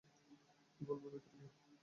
কী 0.75 0.83
বলবো 0.87 1.07
ভিতরে 1.09 1.35
গিয়ে? 1.35 1.49